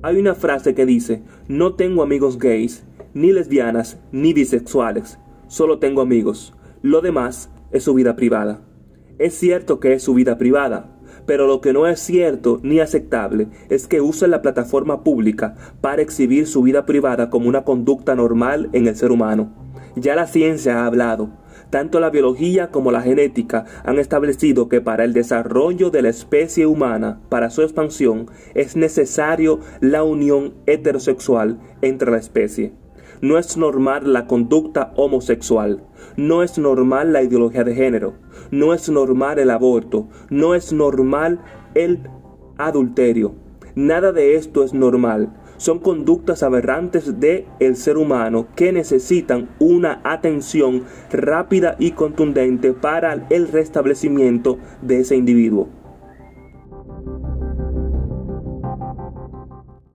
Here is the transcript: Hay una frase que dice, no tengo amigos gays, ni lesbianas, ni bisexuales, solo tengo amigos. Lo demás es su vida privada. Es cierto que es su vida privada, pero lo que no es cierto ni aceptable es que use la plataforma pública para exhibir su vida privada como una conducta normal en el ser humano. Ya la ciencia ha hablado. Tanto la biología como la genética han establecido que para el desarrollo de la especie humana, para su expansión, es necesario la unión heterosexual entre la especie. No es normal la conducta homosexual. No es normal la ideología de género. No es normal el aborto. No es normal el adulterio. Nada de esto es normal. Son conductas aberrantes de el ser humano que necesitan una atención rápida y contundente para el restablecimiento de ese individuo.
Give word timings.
Hay 0.00 0.16
una 0.16 0.36
frase 0.36 0.74
que 0.74 0.86
dice, 0.86 1.22
no 1.48 1.74
tengo 1.74 2.04
amigos 2.04 2.38
gays, 2.38 2.84
ni 3.14 3.32
lesbianas, 3.32 3.98
ni 4.12 4.32
bisexuales, 4.32 5.18
solo 5.48 5.80
tengo 5.80 6.02
amigos. 6.02 6.54
Lo 6.82 7.00
demás 7.00 7.50
es 7.72 7.82
su 7.82 7.94
vida 7.94 8.14
privada. 8.14 8.62
Es 9.18 9.34
cierto 9.34 9.80
que 9.80 9.94
es 9.94 10.02
su 10.04 10.14
vida 10.14 10.38
privada, 10.38 11.00
pero 11.26 11.48
lo 11.48 11.60
que 11.60 11.72
no 11.72 11.88
es 11.88 11.98
cierto 11.98 12.60
ni 12.62 12.78
aceptable 12.78 13.48
es 13.70 13.88
que 13.88 14.00
use 14.00 14.28
la 14.28 14.40
plataforma 14.40 15.02
pública 15.02 15.56
para 15.80 16.00
exhibir 16.00 16.46
su 16.46 16.62
vida 16.62 16.86
privada 16.86 17.28
como 17.28 17.48
una 17.48 17.64
conducta 17.64 18.14
normal 18.14 18.70
en 18.72 18.86
el 18.86 18.94
ser 18.94 19.10
humano. 19.10 19.67
Ya 20.00 20.14
la 20.14 20.26
ciencia 20.26 20.80
ha 20.80 20.86
hablado. 20.86 21.30
Tanto 21.70 22.00
la 22.00 22.10
biología 22.10 22.70
como 22.70 22.92
la 22.92 23.02
genética 23.02 23.64
han 23.84 23.98
establecido 23.98 24.68
que 24.68 24.80
para 24.80 25.04
el 25.04 25.12
desarrollo 25.12 25.90
de 25.90 26.02
la 26.02 26.08
especie 26.08 26.66
humana, 26.66 27.20
para 27.28 27.50
su 27.50 27.62
expansión, 27.62 28.30
es 28.54 28.76
necesario 28.76 29.60
la 29.80 30.02
unión 30.02 30.54
heterosexual 30.66 31.58
entre 31.82 32.10
la 32.10 32.18
especie. 32.18 32.72
No 33.20 33.36
es 33.36 33.56
normal 33.56 34.12
la 34.12 34.26
conducta 34.26 34.92
homosexual. 34.96 35.82
No 36.16 36.42
es 36.42 36.56
normal 36.56 37.12
la 37.12 37.22
ideología 37.22 37.64
de 37.64 37.74
género. 37.74 38.14
No 38.52 38.72
es 38.72 38.88
normal 38.88 39.40
el 39.40 39.50
aborto. 39.50 40.08
No 40.30 40.54
es 40.54 40.72
normal 40.72 41.40
el 41.74 41.98
adulterio. 42.56 43.34
Nada 43.74 44.12
de 44.12 44.36
esto 44.36 44.62
es 44.62 44.72
normal. 44.72 45.32
Son 45.58 45.80
conductas 45.80 46.42
aberrantes 46.42 47.20
de 47.20 47.46
el 47.60 47.76
ser 47.76 47.98
humano 47.98 48.46
que 48.56 48.72
necesitan 48.72 49.48
una 49.58 50.00
atención 50.04 50.84
rápida 51.12 51.76
y 51.78 51.90
contundente 51.90 52.72
para 52.72 53.26
el 53.28 53.48
restablecimiento 53.48 54.58
de 54.82 55.00
ese 55.00 55.16
individuo. 55.16 55.68